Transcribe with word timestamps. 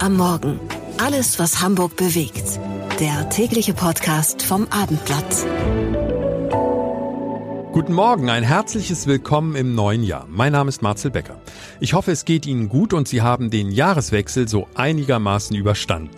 am 0.00 0.16
Morgen. 0.16 0.60
Alles, 0.98 1.38
was 1.38 1.60
Hamburg 1.60 1.96
bewegt. 1.96 2.58
Der 3.00 3.28
tägliche 3.28 3.74
Podcast 3.74 4.42
vom 4.42 4.66
Abendblatt. 4.68 5.46
Guten 7.72 7.92
Morgen, 7.92 8.30
ein 8.30 8.44
herzliches 8.44 9.06
Willkommen 9.06 9.56
im 9.56 9.74
neuen 9.74 10.04
Jahr. 10.04 10.26
Mein 10.28 10.52
Name 10.52 10.68
ist 10.68 10.82
Marcel 10.82 11.10
Becker. 11.10 11.40
Ich 11.80 11.92
hoffe, 11.94 12.12
es 12.12 12.24
geht 12.24 12.46
Ihnen 12.46 12.68
gut 12.68 12.92
und 12.92 13.08
Sie 13.08 13.22
haben 13.22 13.50
den 13.50 13.70
Jahreswechsel 13.70 14.48
so 14.48 14.68
einigermaßen 14.74 15.56
überstanden. 15.56 16.10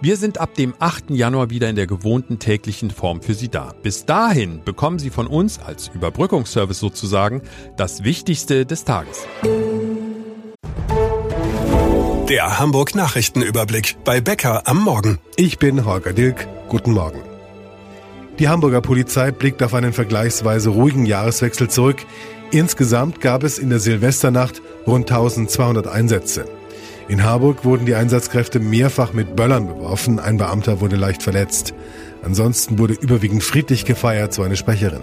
Wir 0.00 0.16
sind 0.16 0.38
ab 0.38 0.54
dem 0.54 0.74
8. 0.78 1.10
Januar 1.10 1.50
wieder 1.50 1.68
in 1.70 1.76
der 1.76 1.86
gewohnten 1.86 2.38
täglichen 2.38 2.90
Form 2.90 3.22
für 3.22 3.34
Sie 3.34 3.48
da. 3.48 3.74
Bis 3.82 4.04
dahin 4.04 4.62
bekommen 4.64 4.98
Sie 4.98 5.10
von 5.10 5.26
uns 5.26 5.58
als 5.58 5.88
Überbrückungsservice 5.88 6.78
sozusagen 6.78 7.42
das 7.76 8.04
Wichtigste 8.04 8.66
des 8.66 8.84
Tages. 8.84 9.26
Der 12.28 12.58
Hamburg 12.58 12.94
Nachrichtenüberblick 12.94 13.96
bei 14.02 14.22
Becker 14.22 14.66
am 14.66 14.82
Morgen. 14.82 15.18
Ich 15.36 15.58
bin 15.58 15.84
Holger 15.84 16.14
Dilk. 16.14 16.48
Guten 16.70 16.92
Morgen. 16.92 17.20
Die 18.38 18.48
Hamburger 18.48 18.80
Polizei 18.80 19.30
blickt 19.30 19.62
auf 19.62 19.74
einen 19.74 19.92
vergleichsweise 19.92 20.70
ruhigen 20.70 21.04
Jahreswechsel 21.04 21.68
zurück. 21.68 21.98
Insgesamt 22.50 23.20
gab 23.20 23.44
es 23.44 23.58
in 23.58 23.68
der 23.68 23.78
Silvesternacht 23.78 24.62
rund 24.86 25.10
1200 25.10 25.86
Einsätze. 25.86 26.46
In 27.08 27.24
Harburg 27.24 27.66
wurden 27.66 27.84
die 27.84 27.94
Einsatzkräfte 27.94 28.58
mehrfach 28.58 29.12
mit 29.12 29.36
Böllern 29.36 29.66
beworfen, 29.66 30.18
ein 30.18 30.38
Beamter 30.38 30.80
wurde 30.80 30.96
leicht 30.96 31.22
verletzt. 31.22 31.74
Ansonsten 32.22 32.78
wurde 32.78 32.94
überwiegend 32.94 33.44
friedlich 33.44 33.84
gefeiert, 33.84 34.32
so 34.32 34.42
eine 34.42 34.56
Sprecherin. 34.56 35.02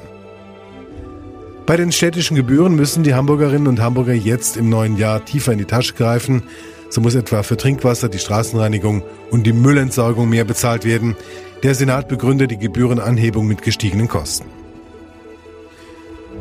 Bei 1.67 1.77
den 1.77 1.91
städtischen 1.91 2.35
Gebühren 2.35 2.75
müssen 2.75 3.03
die 3.03 3.13
Hamburgerinnen 3.13 3.67
und 3.67 3.79
Hamburger 3.79 4.13
jetzt 4.13 4.57
im 4.57 4.69
neuen 4.69 4.97
Jahr 4.97 5.23
tiefer 5.23 5.51
in 5.51 5.59
die 5.59 5.65
Tasche 5.65 5.93
greifen. 5.93 6.43
So 6.91 6.99
muss 6.99 7.15
etwa 7.15 7.41
für 7.41 7.55
Trinkwasser, 7.55 8.09
die 8.09 8.19
Straßenreinigung 8.19 9.01
und 9.31 9.43
die 9.47 9.53
Müllentsorgung 9.53 10.29
mehr 10.29 10.43
bezahlt 10.43 10.83
werden. 10.83 11.15
Der 11.63 11.73
Senat 11.73 12.09
begründet 12.09 12.51
die 12.51 12.57
Gebührenanhebung 12.57 13.47
mit 13.47 13.61
gestiegenen 13.61 14.09
Kosten. 14.09 14.45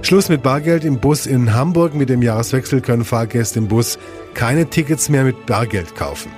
Schluss 0.02 0.28
mit 0.28 0.42
Bargeld 0.42 0.84
im 0.84 0.98
Bus 0.98 1.26
in 1.26 1.54
Hamburg. 1.54 1.94
Mit 1.94 2.08
dem 2.08 2.20
Jahreswechsel 2.20 2.80
können 2.80 3.04
Fahrgäste 3.04 3.60
im 3.60 3.68
Bus 3.68 3.98
keine 4.34 4.66
Tickets 4.66 5.08
mehr 5.08 5.22
mit 5.22 5.46
Bargeld 5.46 5.94
kaufen. 5.94 6.32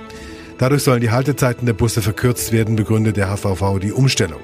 Dadurch 0.59 0.83
sollen 0.83 1.01
die 1.01 1.09
Haltezeiten 1.09 1.65
der 1.65 1.73
Busse 1.73 2.03
verkürzt 2.03 2.51
werden, 2.51 2.75
begründet 2.75 3.17
der 3.17 3.35
HVV 3.35 3.79
die 3.79 3.91
Umstellung. 3.91 4.41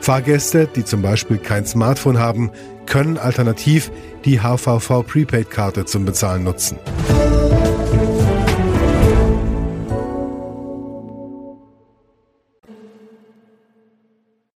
Fahrgäste, 0.00 0.68
die 0.74 0.84
zum 0.84 1.02
Beispiel 1.02 1.38
kein 1.38 1.66
Smartphone 1.66 2.18
haben, 2.18 2.50
können 2.86 3.16
alternativ 3.16 3.92
die 4.24 4.40
HVV 4.40 5.06
Prepaid-Karte 5.06 5.84
zum 5.84 6.04
Bezahlen 6.04 6.42
nutzen. 6.42 6.78